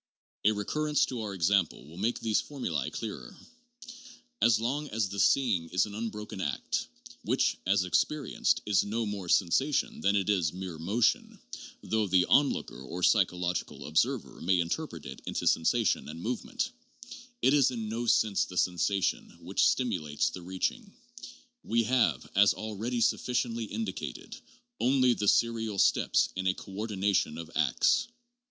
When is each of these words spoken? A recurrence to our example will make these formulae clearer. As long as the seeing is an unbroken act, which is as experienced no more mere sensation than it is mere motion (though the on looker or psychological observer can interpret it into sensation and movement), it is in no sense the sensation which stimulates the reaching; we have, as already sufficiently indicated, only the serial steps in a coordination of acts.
A 0.45 0.51
recurrence 0.51 1.05
to 1.05 1.21
our 1.21 1.35
example 1.35 1.85
will 1.85 1.95
make 1.99 2.19
these 2.19 2.41
formulae 2.41 2.89
clearer. 2.89 3.37
As 4.41 4.59
long 4.59 4.87
as 4.89 5.09
the 5.09 5.19
seeing 5.19 5.69
is 5.69 5.85
an 5.85 5.93
unbroken 5.93 6.41
act, 6.41 6.87
which 7.21 7.53
is 7.53 7.59
as 7.67 7.83
experienced 7.83 8.61
no 8.83 9.05
more 9.05 9.25
mere 9.25 9.29
sensation 9.29 10.01
than 10.01 10.15
it 10.15 10.27
is 10.27 10.53
mere 10.53 10.79
motion 10.79 11.37
(though 11.83 12.07
the 12.07 12.25
on 12.25 12.49
looker 12.49 12.81
or 12.81 13.03
psychological 13.03 13.85
observer 13.85 14.39
can 14.39 14.49
interpret 14.49 15.05
it 15.05 15.21
into 15.27 15.45
sensation 15.45 16.09
and 16.09 16.19
movement), 16.19 16.71
it 17.43 17.53
is 17.53 17.69
in 17.69 17.87
no 17.87 18.07
sense 18.07 18.45
the 18.45 18.57
sensation 18.57 19.37
which 19.39 19.67
stimulates 19.67 20.31
the 20.31 20.41
reaching; 20.41 20.91
we 21.63 21.83
have, 21.83 22.27
as 22.33 22.55
already 22.55 23.01
sufficiently 23.01 23.65
indicated, 23.65 24.35
only 24.79 25.13
the 25.13 25.27
serial 25.27 25.77
steps 25.77 26.29
in 26.35 26.47
a 26.47 26.55
coordination 26.55 27.37
of 27.37 27.51
acts. 27.53 28.07